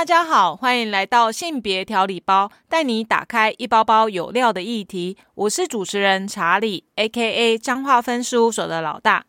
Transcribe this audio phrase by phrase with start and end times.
[0.00, 5.18] 大家好，欢迎来到性别调理包，带你打开一包包有料的议题。
[5.34, 7.58] 我是主持人查理，A.K.A.
[7.58, 9.26] 彰化分事务所的老大。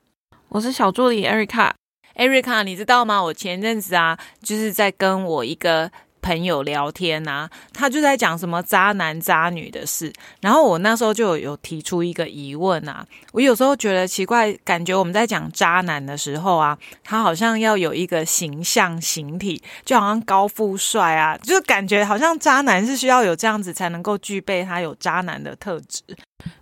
[0.48, 1.76] 我是小助理艾瑞卡。
[2.14, 3.22] 艾瑞卡，你知道吗？
[3.22, 5.92] 我前阵子啊，就是在跟我一个。
[6.22, 26.02] 朋友聊天啊，他就在讲什么渣男渣女的事，然后我那时候就有提出一个疑问啊，我有时候觉得奇怪，感觉我们在讲渣男的时候啊，他好像要有一个形象形体，就好像高富帅啊，就是感觉好像渣男是需要有这样子才能够具备他有渣男的特质。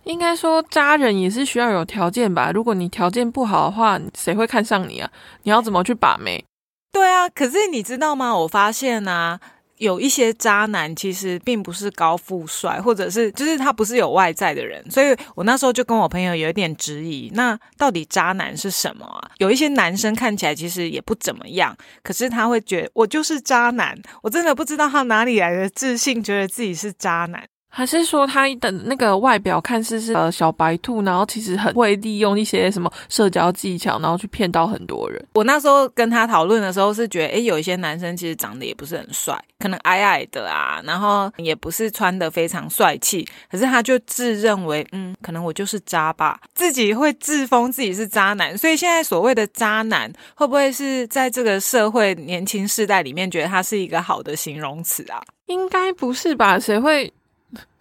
[0.04, 2.50] 应该说渣人也是需要有条件吧？
[2.52, 5.10] 如果你条件不好的话，谁会看上你啊？
[5.44, 6.44] 你要怎么去把妹？
[6.92, 8.36] 对啊，可是你知道吗？
[8.36, 9.40] 我发现啊，
[9.80, 19.30] 有一些渣男其实并不是高富帅，或者是就是他不是有外在的人，所以我那时候就跟我朋友有一点质疑，那到底渣男是什么啊？
[19.38, 27.42] 有一些男生看起来其实也不怎么样，可是他会觉得我就是渣男，我真的不知道他哪里来的自信，觉得自己是渣男。
[27.72, 35.24] 还是说他的那个外表看似是呃小白兔，然后其实很会利用一些什么社交技巧，然后去骗到很多人。
[35.34, 48.58] 我那时候跟他讨论的时候是觉得，诶，有一些男生其实长得也不是很帅，可能矮矮的啊，然后也不是穿的非常帅气，可是他就自认为，嗯，可能我就是渣吧，自己会自封自己是渣男。
[48.58, 55.22] 所以现在所谓的渣男，会不会是在这个社会年轻世代里面觉得他是一个好的形容词啊？
[55.46, 56.58] 应该不是吧？
[56.58, 57.12] 谁会？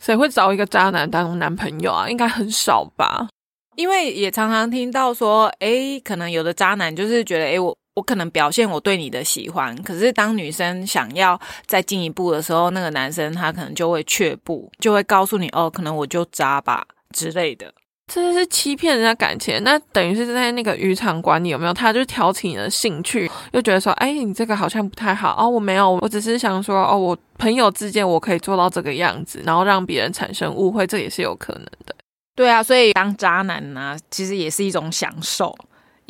[0.03, 2.09] 谁会找一个渣男当男朋友啊？
[2.09, 3.27] 应该很少吧。
[3.75, 17.73] 因为也常常听到说，哎，可能有的渣男就是觉得，哎，我我可能表现我对你的喜欢，可是当女生想要再进一步的时候，那个男生他可能就会却步，就会告诉你，哦，可能我就渣吧之类的。
[18.11, 21.73] 这是欺骗人家感情，那等于是在那个渔场管理有没有？
[21.73, 25.47] 他就挑起你的兴趣，又觉得说，哎，你这个好像不太好哦。
[25.47, 31.95] 我没有，我只是想说，哦，我朋友之间我可以做到这个样子，然后让别人产生误会，这也是有可能的。
[32.35, 35.55] 对啊，所以当渣男呢，其实也是一种享受。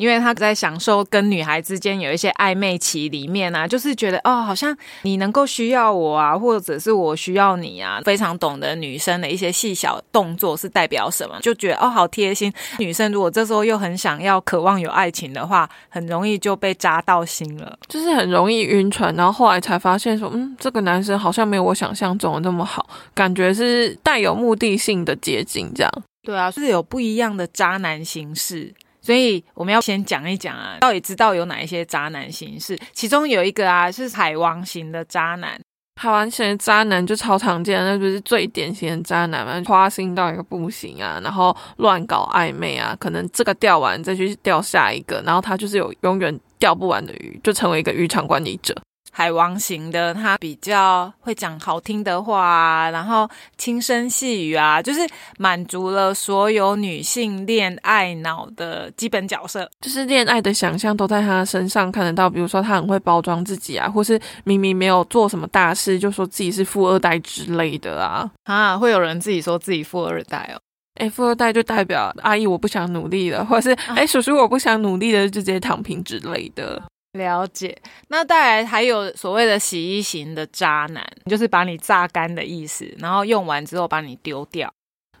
[0.00, 12.50] 因为他在享受跟女孩之间有一些暧昧期里面啊，就是觉得哦，好像你能够需要我啊，或者是我需要你啊，非常懂得女生的一些细小动作是代表什么，就觉得哦，好贴心。
[12.78, 19.14] 女生如果这时候又很想要、渴望有爱情的话，很容易就被扎到心了，就是很容易晕船。
[19.14, 25.92] 然后后来才发现说，嗯，这个男生好像没有我想象中的那么好，感觉是带有目的性的接近这样。
[26.22, 28.72] 对啊，是有不一样的渣男形式。
[29.02, 32.78] 所以我们要先讲一讲啊，到底知道有哪一些渣男形式？
[32.92, 35.60] 其中有一个啊是海王型的渣男，
[36.00, 48.74] 海王型的渣男就超常见，那就是最典型的渣男嘛，花心到一个不行啊，然后乱搞暧昧啊，可能这个钓完再去钓下一个，然后他就是有永远钓不完的鱼，就成为一个渔场管理者。
[49.10, 53.28] 海王型的，他比较会讲好听的话，啊然后
[53.58, 55.00] 轻声细语啊，就是
[55.38, 62.30] 满足了所有女性恋爱脑的基本角色，就是恋爱的想象都在他身上看得到。
[62.30, 70.60] 比如说，他很会包装自己啊，或是明明没有做什么大事，就说自己是富二代之类的啊啊，会有人自己说自己富二代哦。
[71.00, 76.82] 哎，富二代就代表阿姨我不想努力了，或者是哎叔叔我不想努力了，就直接躺平之类的。
[77.12, 77.76] 了解，
[78.08, 84.72] 那带来还有所谓的洗衣型的渣男，就是把你榨干的意思，然后用完之后把你丢掉，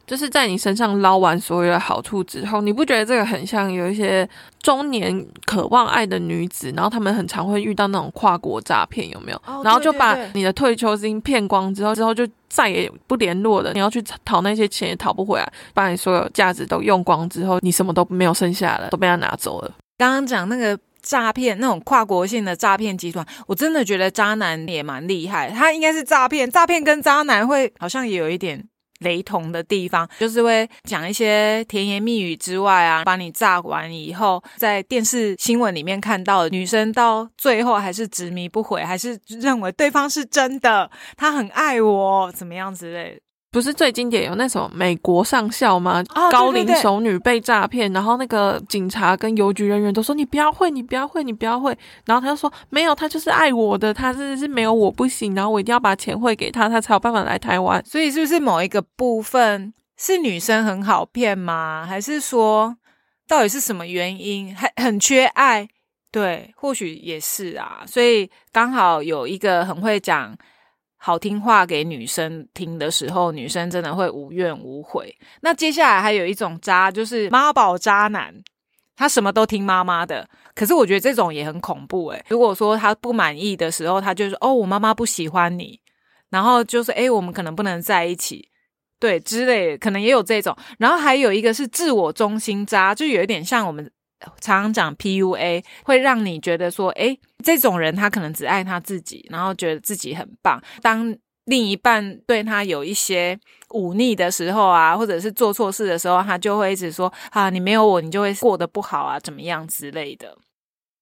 [0.06, 4.28] 就是在你身上捞完所有的好处之后，你不觉得这个很像有一些
[4.62, 9.42] 中年渴望爱的女子，然后他们很常会遇到那种跨国诈骗，有没有？
[9.64, 19.72] 然后就把你的退休金骗光之后，之后就再也不联络了，你要去讨那些钱也讨不回来，把你所有价值都用光之后，你什么都没有剩下了，都被他拿走了。
[19.98, 20.78] 刚刚讲那个。
[21.10, 25.50] 诈骗那种跨国性的诈骗集团，我真的觉得渣男也蛮厉害。
[25.50, 28.64] 他应该是诈骗，诈骗跟渣男会好像也有一点
[29.00, 43.20] 雷同的地方，就是会讲一些甜言蜜语之外啊，把你诈完以后，在电视新闻里面看到女生到最后还是执迷不悔，还是认为对方是真的，他很爱我，怎么样之类。
[43.52, 46.04] 不是最经典有那首美国上校吗？
[46.30, 51.76] 高龄熟女被诈骗，然后那个警察跟邮局人员都说你不要会，你不要会，你不要会。
[52.04, 55.34] 然后他就说没有，他就是爱我的，他真的是没有我不行。
[55.34, 57.84] 然后我一定要把钱汇给他，他才有办法来台湾。
[57.84, 61.84] 所以是不是某一个部分是女生很好骗吗？
[61.88, 62.76] 还是说
[63.26, 64.54] 到底是什么原因？
[64.54, 65.68] 还很缺爱？
[66.12, 67.82] 对，或许也是啊。
[67.84, 70.36] 所以刚好有一个很会讲。
[71.02, 75.16] 好听话给女生听的时候，女生真的会无怨无悔。
[75.40, 78.34] 那接下来还有一种渣，就是妈宝渣男。
[78.94, 80.28] 他什么都听妈妈的。
[80.54, 82.22] 可是我觉得这种也很恐怖诶。
[82.28, 85.80] 如果说他不满意的时候，他就说：“哦，我妈妈不喜欢你。”
[86.28, 88.50] 然后就是：“诶，我们可能不能在一起。”
[89.00, 90.54] 对，之类可能也有这种。
[90.78, 93.90] 然后还有一个是自我中心渣，就有一点像我们
[94.40, 101.14] 常常讲 PUA，会让你觉得说：“诶，这种人他可能只爱他自己，然后觉得自己很棒。”当
[101.46, 103.38] 另一半对他有一些
[103.70, 110.36] 忤逆的时候啊，或者是做错事的时候，他就会一直说啊，你没有我，你就会过得不好啊，怎么样之类的。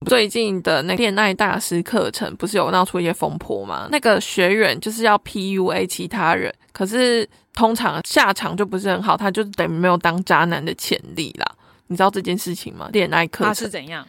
[0.06, 3.88] 最近的那恋爱大师课程不是有闹出一些风波吗？
[3.90, 11.44] 那个学员就是要 PUA 其他人，可是通常下场就不是很好，他就等于没有当渣男的潜力啦。
[11.88, 12.88] 你知道这件事情吗？
[12.92, 14.06] 恋爱课程是怎样？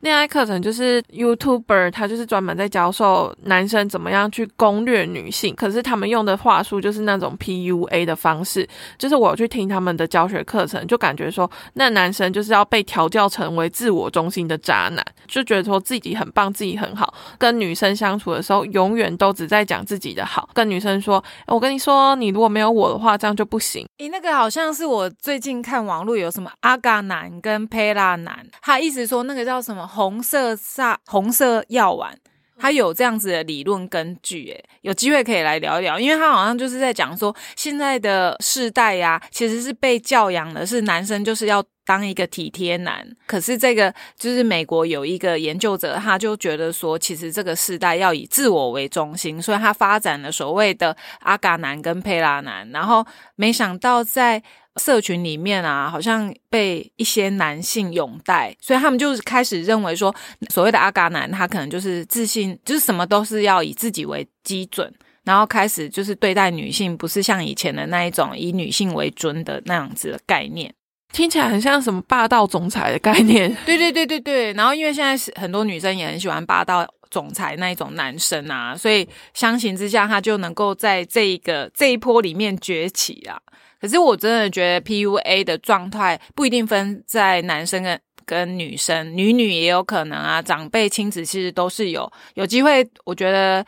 [0.00, 8.68] 恋爱课程就是 YouTuber，他就是专门在教授男生怎么样去攻略女性，可是他们用的话术就是那种 PUA 的方式。
[8.96, 29.87] 就是我去听他们的教学课程，就感觉说那男生就是要被调教成为自我中心的渣男，就觉得说自己很棒，自己很好，跟女生相处的时候永远都只在讲自己的好，跟女生说：“我跟你说，你如果没有我的话，这样就不行。”诶，那个好像是我最近看网络有什么阿嘎男跟佩拉男，他意思说那个叫什么？
[29.88, 32.16] 红色煞红色药丸，
[32.58, 53.06] 他有这样子的理论根据，诶，有机会可以来聊一聊，因为他好像就是在讲说，现在的世代呀，其实是被教养的是男生就是要当一个体贴男，可是这个就是美国有一个研究者，他就觉得说，其实这个世代要以自我为中心，所以他发展了所谓的阿嘎男跟佩拉男，然后
[53.36, 54.42] 没想到在。
[54.78, 60.14] 社群里面啊，好像被一些男性拥戴，所以他们就开始认为说，
[60.50, 64.88] 所谓的阿嘎男，他可能就是自信，就是什么都是要以自己为基准，
[65.24, 70.72] 然后开始就是对待女性，不是像以前的那一种以女性为尊的那样子的概念，
[71.12, 73.54] 听起来很像什么霸道总裁的概念。
[73.64, 83.40] 对对对对对，然后因为现在是很多女生也很喜欢霸道总裁那一种男生啊，所以相形之下，他就能够在这一个这一波里面崛起啊。
[83.80, 90.42] 可是我真的觉得 PUA 的状态不一定分在男生跟跟女生，女女也有可能啊。
[90.42, 93.64] 长辈亲子其实都是有有机会，我觉得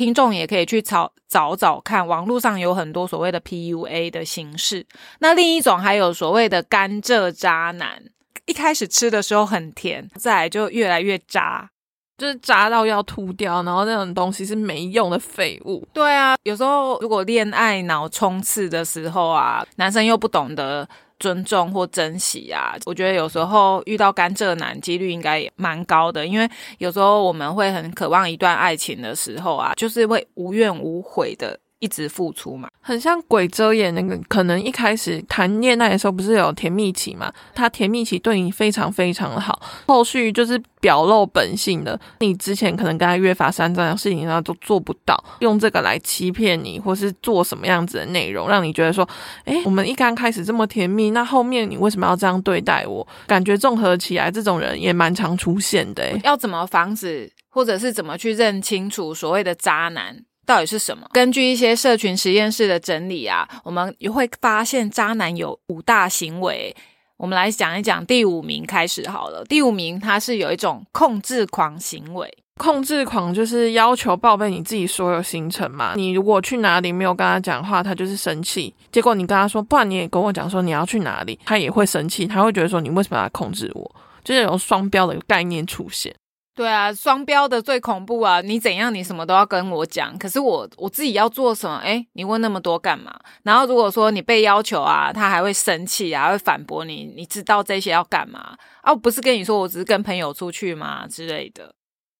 [0.00, 4.86] 听众也可以去找找找看，网络上有很多所谓的 PUA 的形式。
[5.18, 8.02] 那另一种还有所谓的甘蔗渣男，
[8.46, 11.68] 一开始吃的时候很甜，再来就越来越渣。
[12.16, 15.86] 就是渣到要吐掉，然后那种东西是没用的废物。
[15.92, 20.88] 对啊，有时候如果恋爱脑冲刺的时候啊，男生又不懂得
[21.20, 26.26] 尊重或珍惜啊，我觉得有时候遇到甘蔗男几率应该也蛮高的。
[26.26, 31.60] 因为有时候我们会很渴望一段爱情的时候啊，就是会无怨无悔的。
[31.80, 34.16] 一直付出嘛，很像鬼遮眼那个。
[34.28, 37.32] 可能一开始谈恋爱的时候不是有甜蜜期嘛？
[37.54, 41.98] 他甜蜜期对你非常非常的好，后续就是表露本性的。
[42.20, 49.08] 你之前可能跟他约法三章的事情，他都做不到，用这个来欺骗你，或是做什么样子的内容，让你觉得说，
[49.44, 53.06] 哎，我们一刚开始这么甜蜜，那后面你为什么要这样对待我？
[53.26, 56.10] 感觉综合起来，这种人也蛮常出现的。
[56.24, 60.22] 要怎么防止，或者是怎么去认清楚所谓的渣男？
[60.50, 61.06] 到底是什么？
[61.12, 66.74] 根据一些社群实验室的整理啊，我们也会发现渣男有五大行为。
[67.16, 69.44] 我们来讲一讲第五名开始好了。
[69.44, 72.28] 第五名，他是有一种控制狂行为。
[72.56, 75.92] 控制狂就是要求报备你自己所有行程嘛。
[75.94, 78.74] 你如果去哪里没有跟他讲话，他就是生气。
[78.90, 82.26] 结果你跟他说，不然你也跟我讲说你要去哪里，他也会生气。
[82.26, 83.88] 他会觉得说你为什么要控制我？
[84.24, 86.12] 就是有双标的概念出现。
[86.60, 88.42] 对啊，双标的最恐怖啊！
[88.42, 91.78] 你怎样，你什么都要跟我讲，可是我我自己要做什么？
[91.78, 93.18] 哎，你问那么多干嘛？
[93.44, 97.10] 然后如果说你被要求啊，他还会生气啊，会反驳你。
[97.16, 98.54] 你知道这些要干嘛？
[98.82, 101.72] 啊，我不是跟你说我只是跟朋友出去吗之类的？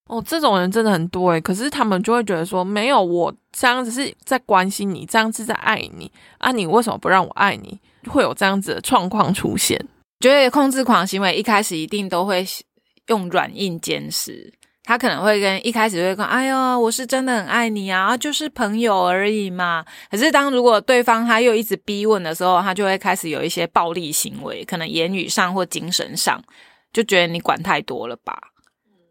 [0.09, 7.79] 哦，这种人真的很多诶，可是他们就会觉得说，没有我这样子是在关心你，这样子在爱你啊，你为什么不让我爱你？
[8.09, 9.79] 会有这样子的状况出现。
[10.21, 12.47] 觉得控制狂行为一开始一定都会。
[13.11, 14.53] 用软硬兼施，
[14.85, 26.41] 他可能会跟一开始会说：“哎呦，我是真的很爱你啊，就是朋友而已嘛。”可是当如果对方他又一直逼问的时候，他就会开始有一些暴力行为，可能言语上或精神上，
[26.93, 28.39] 就觉得你管太多了吧。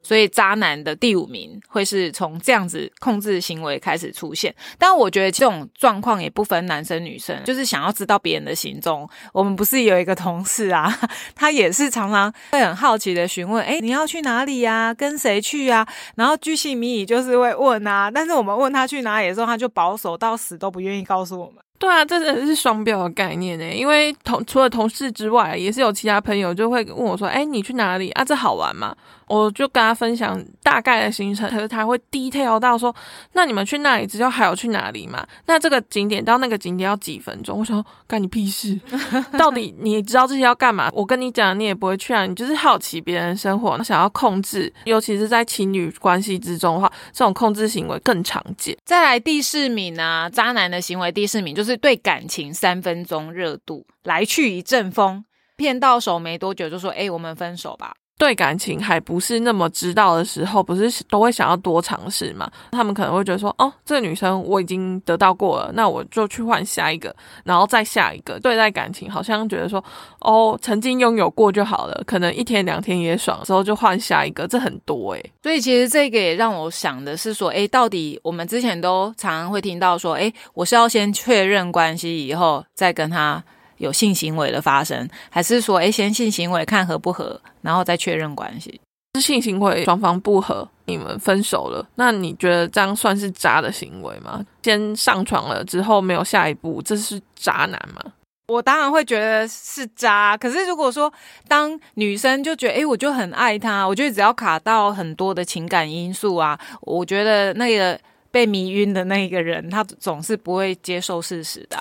[0.02, 9.08] 所以渣男的第五名会是从这样子控制行为开始出现，但我觉得这种状况也不分男生女生，就是想要知道别人的行踪。
[9.34, 10.92] 我们不是有一个同事啊，
[11.36, 14.94] 他也是常常会很好奇的询问，哎，你要去哪里呀？
[14.94, 15.88] 跟谁去啊？
[16.16, 21.56] 然后居心迷疑就是会问啊，但是我们问他去哪里的时候，他就保守到死都不愿意告诉我们。
[21.78, 23.74] 对啊，这真的是双标的概念呢。
[23.74, 28.26] 因为同除了同事之外，也是有其他朋友就会问我说：“哎，你去哪里啊？
[28.26, 28.94] 这好玩吗？”
[29.30, 32.94] 我就跟他分享大概的行程，可是他会 detail 到说
[33.34, 35.26] ：“那你们去那里之后还有去哪里嘛？
[35.46, 38.80] 那这个景点到那个景点要几分钟？”我说：“干你屁事！
[39.38, 40.90] 到底你知道这些要干嘛？
[40.94, 42.26] 我跟你讲，你也不会去啊。
[42.26, 48.76] 你就是好奇别人生活，想要控制，尤其是在情侣关系之中的话，这种控制行为更常见。
[48.84, 55.24] 再来第四名啊，渣男的行为第四名就是对感情三分钟热度，来去一阵风，
[55.56, 62.52] 骗到手没多久就说：“哎，我们分手吧。”对感情还不是那么知道的时候，不是都会想要多尝试嘛？
[62.72, 68.38] 他们可能会觉得说，哦，这个女生我已经得到过了，那我就去换下一个，然后再下一个。
[68.42, 69.82] 对待感情，好像觉得说，
[70.20, 75.32] 哦，曾经拥有过就好了，可能一天两天也爽，之后就换下一个，这很多诶。
[75.42, 83.42] 所以其实这个也让我想的是说，诶，到底我们之前都常常会听到说，诶，我是要先确认关系以后再跟他。
[83.80, 88.80] 有性行为的发生，还是说，哎，先性行为看合不合，然后再确认关系？
[89.16, 94.46] 是性行为双方不合，你们分手了，那你觉得这样算是渣的行为吗？
[94.62, 98.14] 先上床了之后没有下一步，这是渣男吗？
[98.50, 100.38] 我当然会觉得是渣。
[100.38, 101.12] 可是如果说
[101.48, 111.78] 当女生就觉得，哎，我就很爱他，我觉得只要卡到很多的情感因素啊，我觉得那个被迷晕的那个人，他总是不会接受事实的。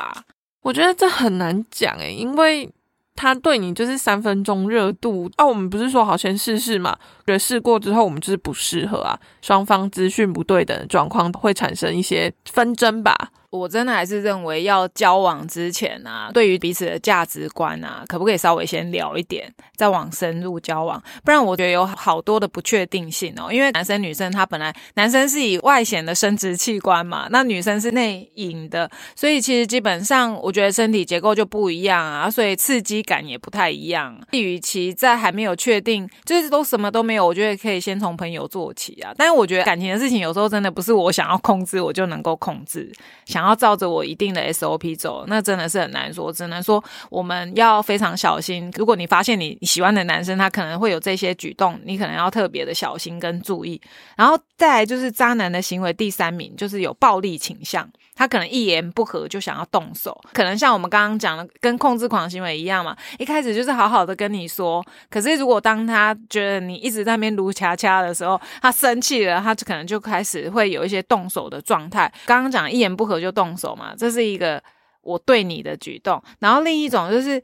[0.69, 2.71] 我觉得这很难讲诶，因为
[3.17, 5.47] 他对你就是三分钟热度啊。
[5.47, 6.95] 我们不是说好先试试嘛？
[7.27, 9.19] 觉得试过之后，我们就是不适合啊。
[9.41, 13.31] 双方资讯不对等的状况会产生一些纷争吧。
[13.51, 21.03] 我真的还是认为要交往之前啊，对于彼此的价值观啊，可不可以稍微先聊一点，再往深入交往？
[21.25, 23.51] 不然我觉得有好多的不确定性哦。
[23.51, 34.15] 因为男生女生他本来男生是以外显的生殖器官嘛，那女生是内隐的，所以其实基本上我觉得身体结构就不一样啊，所以刺激感也不太一样。
[34.33, 39.15] 与其在还没有确定，就是都什么都没有，我觉得可以先从朋友做起啊。
[39.17, 42.93] 但是我觉得感情的事情有时候真的不是我想要控制我就能够控制。
[43.25, 46.33] 想要照着我一定的 SOP 走，那真的是很难说。
[46.33, 48.71] 只能说我们要非常小心。
[48.77, 53.81] 如果你发现你喜欢的男生他可能会有这些举动，你可能要特别的小心跟注意。
[54.17, 57.89] 然后再来就是渣男的行为，第三名就是有暴力倾向。
[58.19, 62.97] 他可能一言不合就想要动手，可能像我们刚刚讲的，跟控制狂行为一样嘛。
[63.17, 72.13] 一开始就是好好的跟你说，可是如果当他觉得你一直在那边撸掐掐的时候，他生气了，他就可能就开始会有一些动手的状态。
[72.27, 74.61] 刚刚讲一言不合就动手嘛，这是一个
[75.03, 76.21] 我对你的举动。
[76.41, 77.41] 然后另一种就是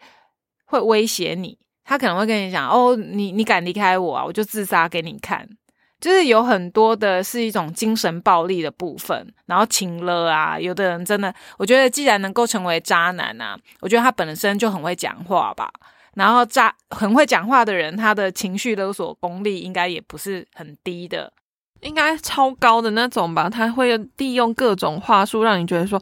[0.64, 5.48] 会威胁你，他可能会跟你讲：“哦，你你敢离开我啊，我就自杀给你看。”
[6.04, 15.72] 就是有很多的是一种精神暴力的部分，然后情了啊，有的人真的，我觉得既然能够成为渣男啊，我觉得他本身就很会讲话吧，
[16.12, 21.32] 然后渣很会讲话的人，他的情绪勒索功力应该也不是很低的，
[21.80, 25.98] 应该超高的那种吧，他会利用各种话术让你觉得说。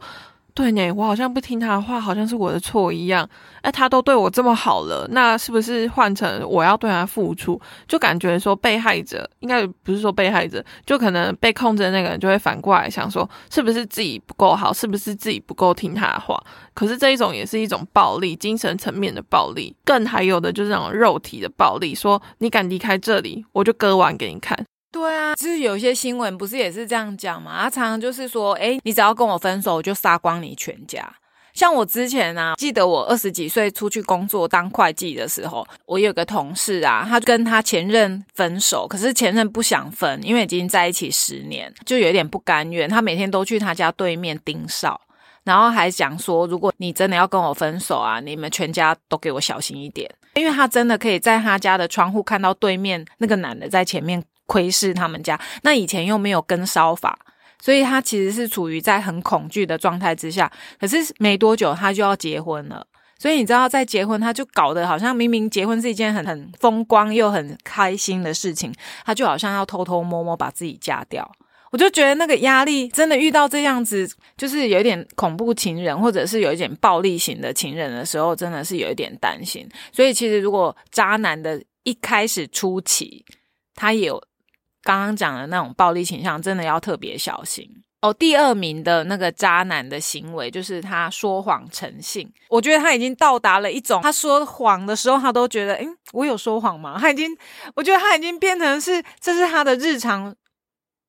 [0.55, 3.27] 对呢，我好像不听他的话，好像是我的错一样。
[3.61, 7.59] 哎，他都对我这么好了，那是不是换成我要对他付出？
[7.87, 16.39] 就感觉说被害者应该不是说被害者，就可能被控制的那个人就会反过来想说，是不是自己不够好，是不是自己不够听他的话？
[16.75, 24.63] 可是这一种也是一种暴力，精神层面的暴力，更还有的就是那种肉体的暴力，说你敢离开这里，我就割腕给你看。
[24.93, 27.63] 对啊，就是有些新闻不是也是这样讲嘛？
[27.63, 31.11] 他常常就是说，哎，你只要跟我分手，我就杀光你全家。
[31.51, 42.87] 像我之前啊，记得我二十几岁出去工作当会计的时候，我有个同事啊，他跟他前任分手，可是前任不想分，因为已经在一起十年，就有点不甘愿。
[42.87, 45.01] 他每天都去他家对面盯梢，
[45.43, 54.23] 然后还讲说，如果你真的要跟我分手啊，你们全家都给我小心一点，因为他真的可以在他家的窗户看到对面那个男的在前面。
[54.45, 57.17] 窥视他们家，那以前又没有跟烧法，
[57.61, 60.51] 所以他其实是处于在很恐惧的状态之下。
[60.79, 62.85] 可是没多久他就要结婚了，
[63.17, 68.73] 所以你知道，在结婚他就搞得好像明明结婚是一件很很风光又很开心的事情，
[69.05, 71.31] 他就好像要偷偷摸摸把自己嫁掉。
[71.71, 74.07] 我就觉得那个压力真的遇到这样子，
[74.37, 79.67] 就是有一点恐怖情人，或者是有一点暴力型的情人的时候，真的是有一点担心。
[79.91, 83.25] 所以其实如果渣男的一开始初期，
[83.73, 84.21] 他也有。
[84.83, 87.67] 刚刚讲的那种暴力倾向，真的要特别小心
[88.01, 88.13] 哦。
[88.13, 92.29] 第二名的那个渣男的行为，就是他说谎成性。
[92.49, 96.97] 我觉得他已经到达了一种，他说谎的时候，他都觉得，嗯，我有说谎吗？
[96.99, 97.35] 他已经，
[97.75, 100.35] 我觉得他已经变成是，这是他的日常，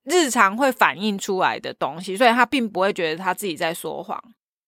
[0.05, 4.23] 日常会反映出来的东西，所以他并不会觉得他自己在说谎。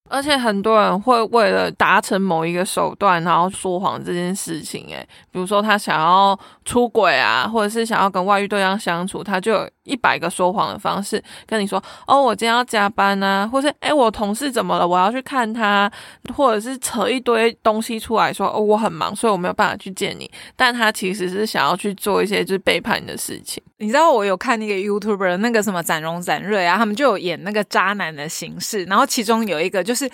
[0.08, 4.86] 而且很多人会为了达成某一个手段，然后说谎这件事情。
[4.88, 14.86] 诶，比如说他想要出轨啊，或者是想要跟外遇对象相处，他就有一百个说谎的方式跟你说：“哦，我今天要加班啊，或是诶，我同事怎么了？
[14.86, 15.90] 我要去看他，
[16.34, 20.30] 或者是扯一堆东西出来说：哦，我很忙，所以我没有办法去见你。
[20.54, 23.62] 但他其实是想要去做一些就是背叛你的事情。
[23.78, 30.10] 你知道我有看那个 YouTuber 那个什么展荣展瑞啊，他们就有演那个渣男的形式，然后其中有一个就是。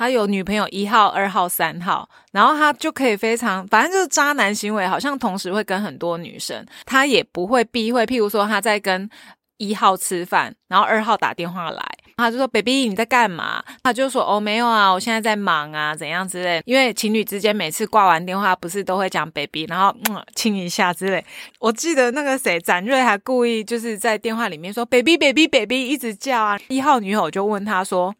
[0.00, 8.06] 他有女朋友一号、二号、三号，然后他就可以非常，反正就是渣男行为，好像同时会跟很多女生，他也不会避讳。
[8.06, 9.10] 譬如说他在跟
[9.56, 11.84] 一号吃饭，然后二号打电话来，
[12.18, 21.24] 他就说：“baby，你在干嘛？”他就说：“哦，没有啊，我现在在忙啊，怎样之类。”因为情侣之间每次挂完电话，不是都会讲 “baby”，然后嗯亲一下之类。
[21.60, 26.58] 我记得那个谁展瑞还故意就是在电话里面说 “baby，baby，baby”，一直叫啊。
[26.68, 28.14] 一号女友就问他说。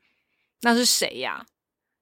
[0.62, 1.44] 那是谁呀？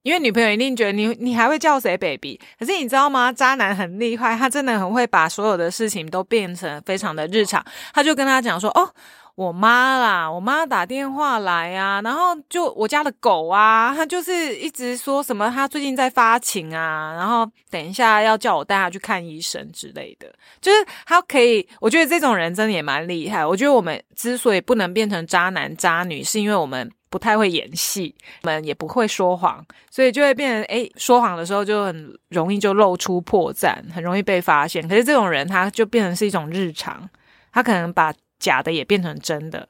[0.01, 2.41] 因为女朋友一定觉得你，你还会叫谁 baby？
[2.59, 3.31] 可是你知道吗？
[3.31, 7.63] 渣男很厉害，他真的很会把所有的事情都变成非常的日常。
[7.93, 8.91] 他就跟他讲说：“哦，
[9.37, 20.27] 我妈啦，我妈打电话来啊，然后就我家的狗啊，他就是一直说什么他最近在发情啊，然后等一下要叫我带他去看医生之类的。
[20.61, 23.47] 就是他可以，我觉得这种人真的也蛮厉害。
[23.47, 26.91] 我觉得我们之所以不能变成渣男渣女，是因为我们。
[27.09, 34.87] 不太会演戏，我们也不会说谎，所以就会变成哎，说谎的时候就很容易就露出破绽，很容易被发现。
[34.87, 37.09] 可是这种人他就变成是一种日常，
[37.53, 39.69] 他可能把假的也变成真的，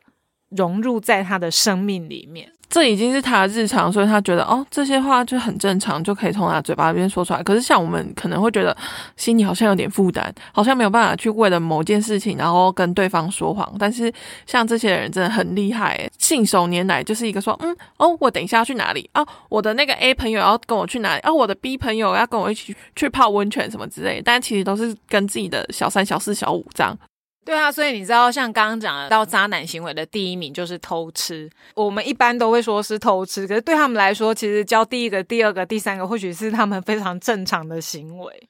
[0.50, 2.52] 融入在他的生命里面。
[2.68, 7.40] 这已经是他的日常，所以他觉得哦，这些话就很正常，就可以从他嘴巴里面说出来。
[7.40, 8.76] 可是像我们可能会觉得
[9.16, 13.72] 心里好像有点负担，好像没有办法去为了某件事情，然后跟对方说谎。
[13.78, 14.12] 但是
[14.46, 19.08] 像这些人真的很厉害，信手拈来，就是一个说，嗯，哦，我等一下要去哪里？
[19.14, 21.20] 哦，我的那个 A 朋友要跟我去哪里？
[21.22, 24.20] 哦，我的 B 朋友要跟我一起去泡温泉什么之类。
[24.24, 26.98] 但其实都是跟自己的小三、小四、小五这样。
[27.46, 31.48] 对啊，所以你知道，像刚刚讲的，到渣男行为的第一名就是偷吃。
[31.76, 38.48] 我们一般都会说是偷吃，可是对他们来说，其实交第一个、第二个、第三个，或许是他们非常正常的行为。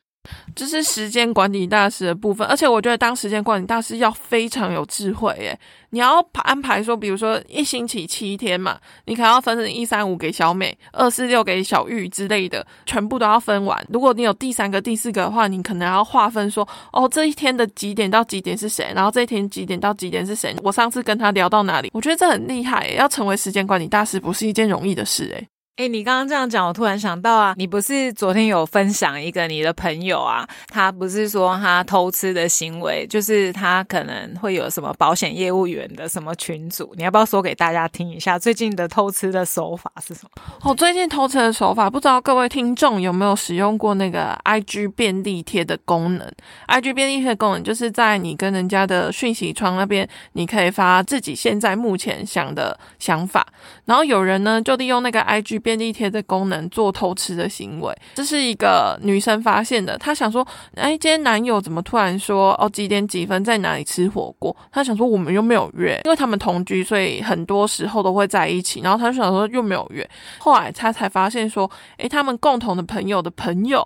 [0.54, 5.58] 这是时间管理大师的部分，而且我觉得当时间管理大师要非常有智慧耶。
[5.90, 13.86] 你要安排说，比如说一星期七天嘛，你可能要分成一三五给小美，二四六给小玉之类的，全部都要分完。
[13.88, 20.54] 如果你有第三个、第四个的话，你可能要划分说，哦，这一天的几点到几点是谁，然后这一天几点到几点是谁。
[20.62, 22.88] 我上次跟他聊到哪里，我觉得这很厉害。
[22.90, 25.48] 要成为时间管理大师不是一件容易的事诶。
[25.76, 30.48] 哎，你刚刚这样讲，我突然想到啊，你不是昨天有分享一个你的朋友啊？
[30.68, 36.94] 他不是说他偷吃的行为，就是他可能会有什么保险业务员的什么群组？
[36.96, 40.30] 你要不要说给大家听一下最近的偷吃的手法是什么？
[40.62, 46.26] 哦，最近偷吃的手法，不知道各位听众有没有使用过那个 IG 便利贴的功能
[46.68, 53.46] ？IG 便利贴的功能就是在你跟人家的讯息窗那边，你可以发自己现在目前想的想法，
[53.84, 55.65] 然后有人呢就利用那个 IG。
[55.66, 59.98] 便利贴的功能做偷吃的行为，这是一个女生发现的。
[59.98, 73.84] 她想说：“哎，今天男友怎么突然说哦几点几分在哪里吃火锅？”她想说：“我们又没有约，因为他们同居，所以很多时候都会在一起。”然后她就想说：“又没有约。”后来她才发现说：“哎，他们共同的朋友的朋友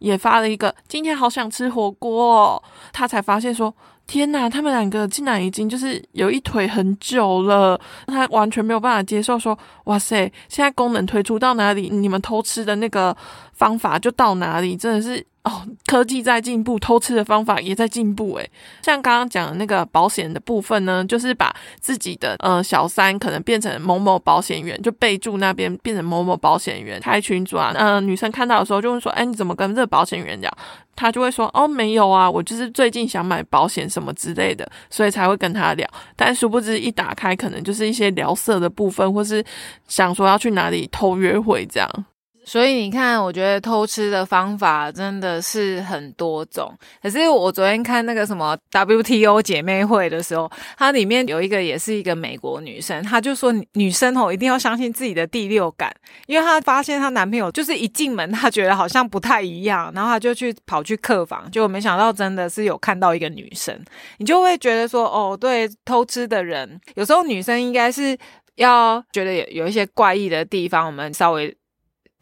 [0.00, 3.74] 也发了一个今天好想吃火锅。”她才发现说。
[4.12, 9.38] 天呐，他们两个竟然已经就是有一腿很久了，他完全没有办法接受。
[9.38, 13.16] 说，哇塞，现在功能推出到哪里，你们偷吃的那个
[13.54, 15.26] 方法就到哪里，真的是。
[15.44, 18.36] 哦，科技在进步，偷吃的方法也在进步。
[18.36, 18.48] 诶，
[18.80, 27.72] 像刚刚讲的那个保险的部分呢，就是把自己的呃小三可能变成某某保险员，就备注那边变成某某保险员，开群主啊。
[27.74, 30.48] 呃，女生看到的时候就会说：“哎，你怎么跟这个保险员讲？”
[30.94, 39.44] 他就会说：“哦，没有啊，我就是最近想买保险什么之类的，所以才会跟他聊。”但殊不知一打开，可能就是一些聊色的部分，或是
[39.88, 42.04] 想说要去哪里偷约会这样。
[42.44, 46.76] 所以你看，我觉得偷吃的方法真的是很多种。
[47.00, 55.94] 可是我昨天看那个什么 WTO 姐妹会的时候，它里面有一个也是一个美国女生，她就说女生哦一定要相信自己的第六感，
[56.26, 63.78] 因为她发现她男朋友就是一进门，她觉得好像不太一样，然后她就去跑去客房，就没想到真的是有看到一个女生，
[64.18, 68.18] 你就会觉得说哦，对，偷吃的人有时候女生应该是
[68.56, 71.56] 要觉得有有一些怪异的地方，我们稍微。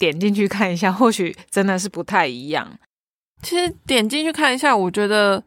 [0.00, 2.66] 点进去看一下， 或许真的是不太一样。
[3.42, 5.42] 其实点进去看一下，我觉得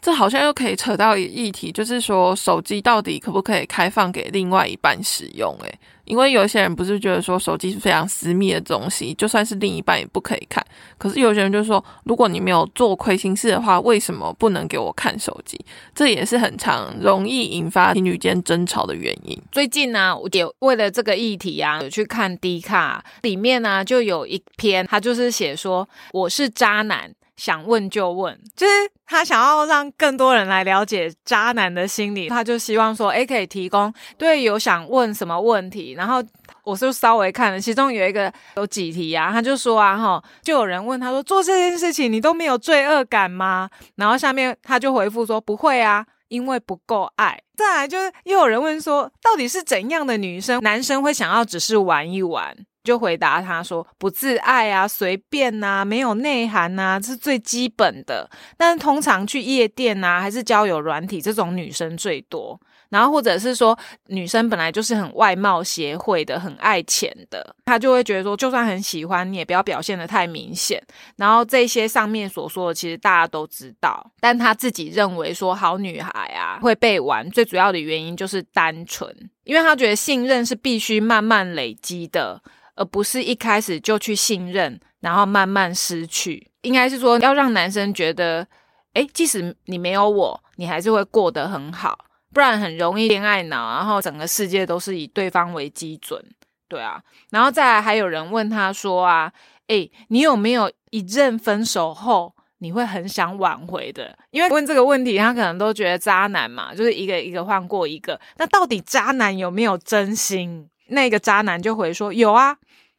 [0.00, 5.56] 这好像又可以扯到议题，就是说手机到底可不可以开放给另外一半使用？
[5.62, 10.64] 诶，因为有些人不是觉得说手机是非常私密的东西，就算是另一半也不可以看。
[10.96, 15.58] 可是有些人就说，如果你没有做亏心事的话，为什么不能给我看手机？
[15.94, 19.38] 这也是很常容易引发情侣间争吵的原因。
[19.52, 27.12] 最近呢，我也为了这个议题啊，有去看 D 卡里面呢，就有一篇，他就是写说我是渣男。
[27.38, 28.72] 想问就问，就是
[29.06, 36.22] 他想要让更多人来了解渣男的心理，他就希望说，哎，可以提供对有想问什么问题，然后
[36.64, 43.70] 我就稍微看了，其中有一个有几题啊，他就说啊，哈，就有人问他说，做这件事情你都没有罪恶感吗？
[43.94, 47.40] 然后下面他就回复说，不会啊，因为不够爱。
[47.56, 52.56] 再来就是又有人问说，到底是怎样的女生，男生会想要只是玩一玩？
[52.88, 58.30] 就回答他说不自爱啊，随便呐，没有内涵呐，这是最基本的。
[58.56, 62.58] 但是通常去夜店呐，还是交友软体这种女生最多。
[62.88, 70.82] 然后或者是说女生本来就是很外貌协会的，很爱钱的，她就会觉得说，就算很喜欢你也不要表现的太明显。
[71.16, 82.40] 然后这些上面所说的，其实大家都知道，但她自己认为说好女孩啊会被玩，最主要的原因就是单纯，因为她觉得信任是必须慢慢累积的。
[82.78, 86.48] 而不是一开始就去信任，然后慢慢失去。
[86.62, 88.46] 应该是说要让男生觉得，
[88.94, 91.98] 哎，即使你没有我，你还是会过得很好。
[92.32, 96.22] 不然很容易恋爱脑，然后整个世界都是以对方为基准。
[96.68, 99.32] 对啊，然后再来还有人问他说啊，
[99.66, 104.16] 哎，你有没有一任分手后你会很想挽回的？
[104.30, 108.20] 因为问这个问题，他可能都觉得渣男嘛，就是一个一个换过一个。
[108.36, 110.68] 那到底渣男有没有真心？
[110.88, 112.56] 那个渣男就回说有啊。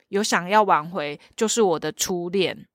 [0.10, 2.66] 有想要挽回，就是我的初恋，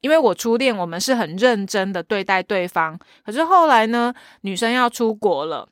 [0.00, 5.68] 因为我初恋我们是很认真的对待对方，可是后来呢，女生要出国了，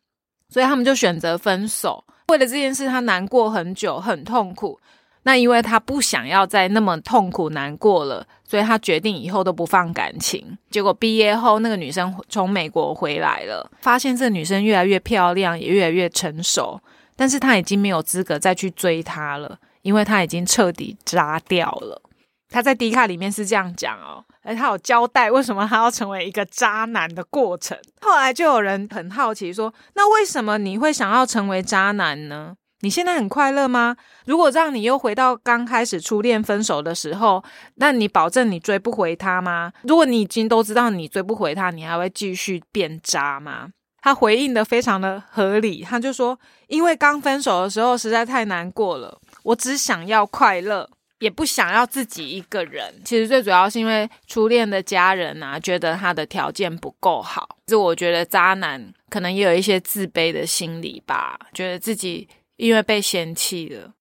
[0.48, 2.04] 所以他们就选择分手。
[2.28, 4.78] 为了这件事，他难过很久，很痛苦。
[5.24, 10.56] 那因为他不想要再那么痛苦难过了，所以他决定以后都不放感情。
[10.70, 16.80] 结果毕业后，那个女生从美国回来了，发现这女生越来越漂亮，也越来越成熟，
[17.16, 19.58] 但是他已经没有资格再去追她了。
[19.82, 22.02] 因为他已经彻底渣掉了，
[22.48, 27.78] 他在迪卡里面是这样讲哦，而他有交代为什么他要成为一个渣男的过程。
[28.00, 32.54] 后来就有人很好奇说：“那为什么你会想要成为渣男呢？
[32.82, 33.96] 你现在很快乐吗？
[34.24, 39.72] 如果让你又回到刚开始初恋分手的时候，那你保证你追不回他吗？
[39.82, 43.68] 如果你已经都知道你追不回他，你还会继续变渣吗？”
[44.02, 46.38] 他回应的非常的合理，他就说
[46.68, 52.94] ：“因为刚分手的时候实在太难过了。”我只想要快乐，也不想要自己一个人。
[53.04, 57.58] 其实最主要是因为初恋的家人啊，觉得他的条件不够好。
[57.66, 63.92] 就我觉得渣男可能也有一些自卑的心理吧，觉得自己因为被嫌弃了。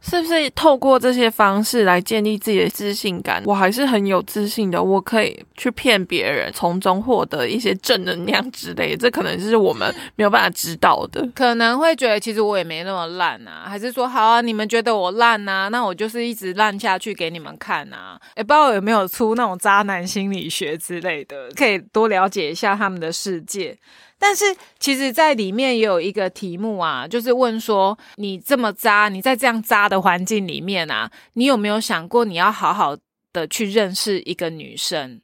[0.00, 3.42] 是不是透过这些方式来建立自己的自信感？
[3.44, 8.96] 我还是很有自信的，我可以去骗别人，从中获得一些正能量之类。
[8.96, 11.28] 这可能就是我们没有办法知道的。
[11.34, 14.40] 可能会觉得其实我也没那么烂啊，还是说好啊？
[14.40, 15.68] 你们觉得我烂啊？
[15.68, 18.20] 那我就是一直烂下去给你们看啊！
[18.36, 23.76] 也不知道有没有出那种渣男心理学之类的，可以多了解一下他们的世界。
[24.18, 24.44] 但是，
[24.80, 32.96] 其实，在里面也有一个题目啊，就是问说，你这么渣，你在这样渣的环境里面啊，你有没有想过，你要好好
[33.32, 35.20] 的去认识一个女生，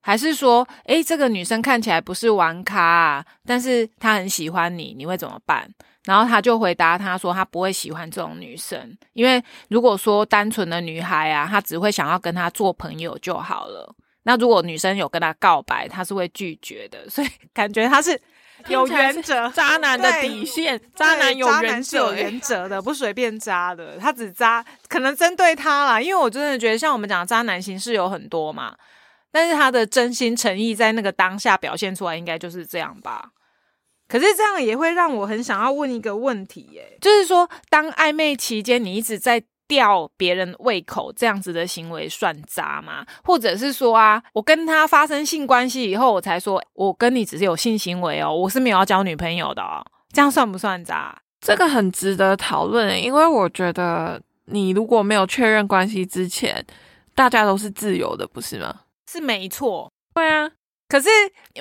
[0.00, 5.70] 还是说，诶，这个女生看起来不是玩咖啊，但是她很喜欢你，你会怎么办？
[6.04, 13.94] 然后他就回答他说，他不会喜欢这种女生，因为如果说单纯的女孩啊，她只会想要跟他做朋友就好了。
[14.22, 18.18] 那如果女生有跟他告白，他是会拒绝的，所以感觉他是。
[18.68, 23.96] 有原则，渣男的底线， 渣男有原则，有原则的，不随便渣的。
[23.98, 28.74] 他只渣，可能针对他啦，因为我真的觉得，像我们讲渣男形式有很多嘛，
[29.30, 33.30] 但是他的真心诚意在那个当下表现出来，应该就是这样吧。
[34.08, 39.42] 可是这样也会让我很想要问一个问题，耶，就是说，当暧昧期间，你一直在。
[39.68, 43.06] 吊别人胃口这样子的行为算渣吗？
[43.22, 51.16] 或者是说啊，我跟他发生性关系以后，我才说我跟你只是有性行为哦，我是没有要交女朋友的哦，这样算不算渣？
[51.40, 56.64] 这个很值得讨论，因为我觉得你如果没有确认关系之前，
[57.14, 58.74] 大家都是自由的，不是吗？
[59.06, 60.50] 是没错，对啊。
[60.88, 61.08] 可是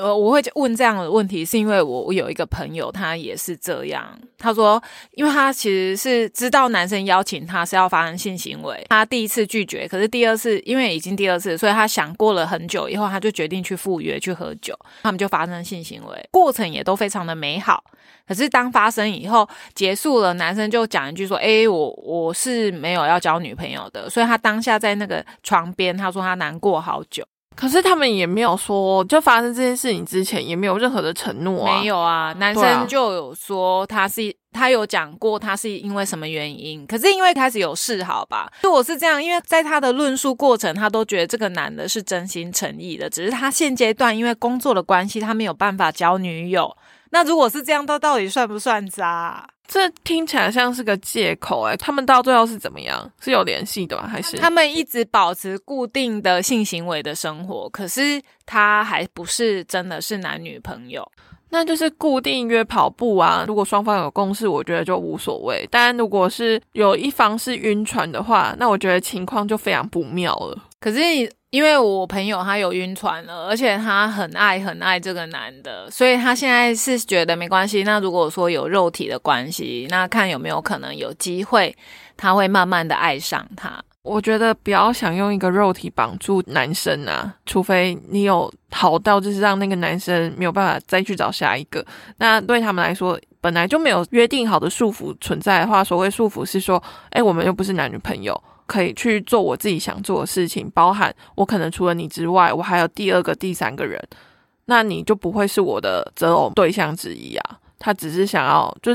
[0.01, 4.17] 我我会问这样的问题，是因为我我有一个朋友，他也是这样。
[4.37, 17.83] 他说，因为他其实是知道男生邀请他是要发生性行为，他第一次拒绝，可是第二次因为已经第二次，所以他想过了很久以后，他就决定去赴约去喝酒，他们就发生性行为，过程也都非常的美好。
[18.25, 27.25] 可是当发生以后结束了，男生就讲一句说：“哎，我我是没有要交女朋友的。”所以他当下在那个床边，他说他难过好久。
[27.57, 31.79] 可是他们也没有说，就发生这件事情之前也没有任何的承诺啊。
[31.79, 36.85] 没有啊，男生就有说他是他有讲过他是因为什么原因。
[36.85, 46.77] 可是因为开始有示好吧，就我是这样，因为在他的论述过程，他都觉得这个男的是真心诚意的，只是他现阶段因为工作的关系，他没有办法交女友。
[47.11, 49.47] 那如果是这样，他到底算不算渣？
[49.67, 53.11] 这听起来像是个借口哎，他们到最后是怎么样？
[53.21, 54.07] 是有联系的吗？
[54.07, 57.69] 还是他们一直保持固定的性行为的生活？
[57.69, 61.05] 可是他还不是真的是男女朋友，
[61.49, 63.43] 那就是固定约跑步啊。
[63.45, 65.67] 如果双方有共识，我觉得就无所谓。
[65.69, 70.57] 但如果是有一方是晕船的话，那我觉得情况就非常不妙了。
[70.79, 70.99] 可是。
[71.49, 77.83] 因为我朋友他有晕船了，而且他很爱很爱这个男的，所以他现在是觉得没关系。
[77.83, 81.73] 那如果说有肉体的关系，那看有没有可能有机会，
[82.17, 83.81] 他会慢慢的爱上他。
[84.03, 91.85] 我觉得不要想用一个肉体绑住男生啊，除非你有好到就是让那个男生没有办法再去找下一个。
[92.17, 98.41] 那对他们来说，本来就没有约定好的束缚存在的话，所谓束缚是说，哎，我们又不是男女朋友。
[98.67, 103.99] 可以去做我自己想做的事情，包含我可能除了你之外，我还有第二个、第三个人，
[104.65, 107.59] 那你就不会是我的择偶对象之一啊。
[107.79, 108.91] 他只是想要，就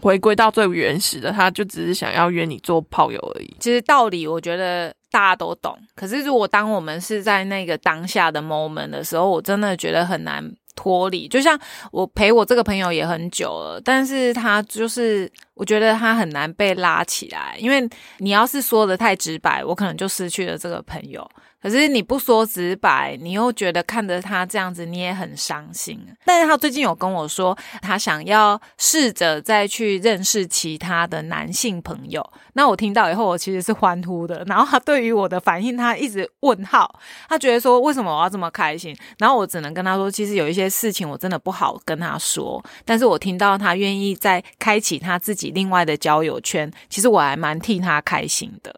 [0.00, 3.54] 回归到最原始的，他就只是想要约你做炮友而已。
[3.60, 10.42] 其实道理我觉得大家都懂，可是如果当我们是在那个当下的 moment 的时候，我真的觉得很难
[10.80, 11.28] 脱离。
[11.28, 11.58] 就像
[11.92, 15.30] 我陪我这个朋友也很久了，但是他就是。
[15.60, 21.30] 我觉得他很难被拉起来，因为你要是说的太直白，我可能就失去了这个朋友。
[21.62, 26.00] 可是你不说直白，你又觉得看着他这样子，你也很伤心。
[26.24, 32.24] 但是他最近有跟我说，他想要试着再去认识其他的男性朋友。
[32.54, 34.42] 那我听到以后，我其实是欢呼的。
[34.46, 38.96] 然后他对于我的反应，他一直问号，他觉得说为什么我要这么开心？
[39.18, 42.62] 然后我只能跟他说，其实有一些事情我真的不好跟他说。
[42.84, 45.50] 但是我听到他愿意再开启他自己。
[45.50, 48.74] 另外的交友圈，其实我还蛮替他开心的。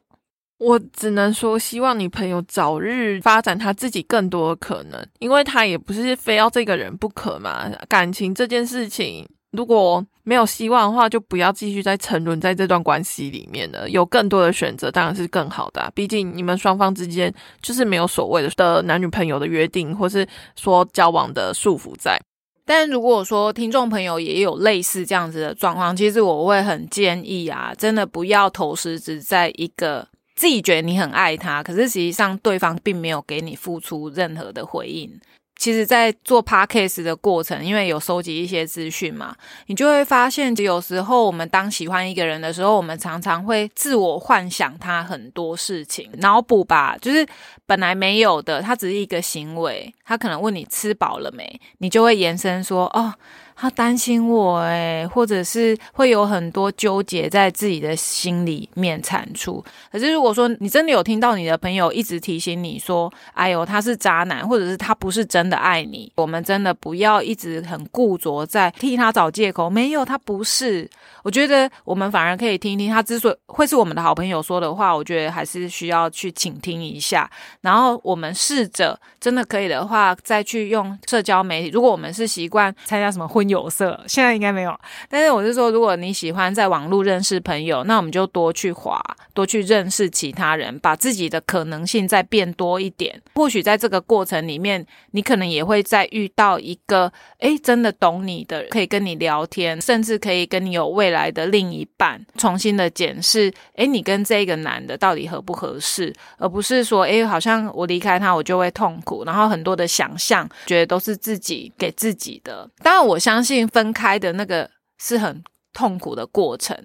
[0.63, 7.69] 我只能说，希望你朋友早日发展他自己更多的可能，因为他也不是非要这个人不可嘛。
[7.89, 13.91] 感情这件事情，如果没有希望的话，就不要继续再沉沦在这段关系里面了。
[13.91, 15.91] 有更多的选择，当然是更好的。
[15.97, 22.17] 毕竟你们双方之间就是没有所谓的的男女朋友的约定，或是说交往的束缚在。
[22.65, 30.07] 但如果说听众朋友也有类似这样子的状况，其实我会很建议啊，真的不要投石只在一个
[30.43, 35.09] 自己觉得你很爱他，可是实际上对方并没有给你付出任何的回应。
[35.55, 47.25] 其实，在做 podcast 的过程，因为有收集一些资讯嘛，你就会发现，有时候我们当喜欢一个人的时候，我们常常会自我幻想他很多事情，脑补吧，就是
[47.65, 53.15] 本来没有的，他只是一个行为，他可能问你吃饱了没，你就会延伸说，哦。
[53.63, 59.65] 他担心我诶，或者是会有很多纠结在自己的心里面产出。
[59.93, 69.71] 可是如果说你真的有听到你的朋友一直提醒你说：“哎呦，他是渣男，或者是他不是真的爱你。”我们真的不要一直很固着在替他找借口。
[69.71, 70.91] 没有，他不是。
[71.23, 74.95] 我觉得我们反而可以听一听他之所以会是我们的好朋友说的话。
[74.95, 77.31] 我觉得还是需要去倾听一下。
[77.61, 81.71] 然后我们试着真的可以的话，再去用社交媒体。
[81.71, 84.79] 如果我们是习惯参加什么婚友社，现在应该没有。
[85.09, 89.01] 但是我是说，如果你喜欢在网络认识朋友，那我们就多去滑，
[89.33, 93.21] 多去认识其他人，把自己的可能性再变多一点。
[93.35, 112.69] 或许在这个过程里面，你可能也会再遇到一个，诶，真的懂你的，可以跟你聊天，甚至可以跟你有未来的另一半，重新的检视，诶，你跟这个男的到底合不合适，而不是说，诶，好像我离开他，我就会痛苦，然后很多的想象，觉得都是自己给自己的。
[112.83, 113.53] 当然，我相信。
[113.69, 116.77] 分开的那个是很痛苦的过程，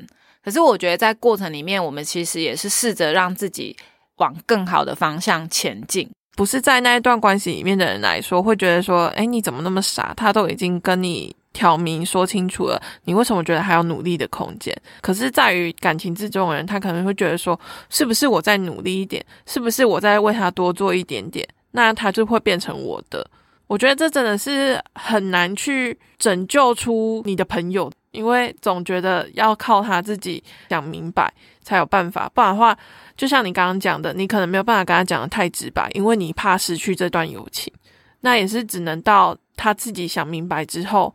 [0.44, 3.76] 可是我觉得在过程里面，我们其实也是试着让自己
[4.18, 6.10] 往更好的方向前进。
[6.36, 10.13] 不是在那一段关系里面的人来说，会觉得说：“哎，你怎么那么傻？
[10.16, 19.26] 他都已经跟你挑明说清楚了，你为什么觉得还有努力的空间？”可是，在于感情之中的人，他可能会觉得说：“是不是我再努力一点？
[19.48, 21.43] 是不是我再为他多做一点点？
[21.72, 23.28] 那他就会变成我的。”
[23.65, 32.78] 我觉得这真的是很难去拯救出你的朋友，因为总觉得要靠他自己想明白才有办法，不然的话，
[33.17, 37.74] 就像你刚刚讲的，你可能没有办法跟他讲的太直白，因为你怕失去这段友情，
[38.22, 41.12] 那也是只能到他自己想明白之后。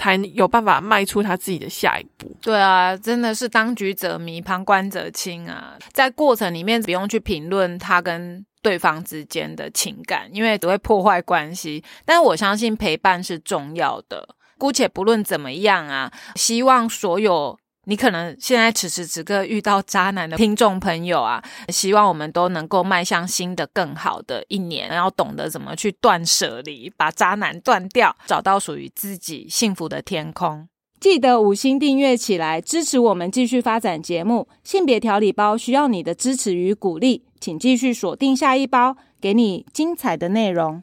[0.00, 2.34] 才有办法迈出他自己的下一步。
[2.40, 5.76] 对啊，真的是当局者迷，旁观者清啊！
[5.92, 11.84] 在过程里面不用去评论他跟对方之间的情感，因为只会破坏关系。
[12.06, 14.26] 但我相信陪伴是重要的。
[14.56, 17.59] 姑且不论怎么样啊，希望所有。
[17.86, 30.68] 你可能现在此时此刻遇到渣男的听众朋友啊，希望我们都能够迈向新的、更好的一年，要懂得怎么去断舍离，把渣男断掉，找到属于自己幸福的天空。
[31.00, 34.46] 记得五星订阅起来，支持我们继续发展节目。
[34.62, 40.82] 性别调理包需要你的支持与鼓励，请继续锁定下一包，给你精彩的内容。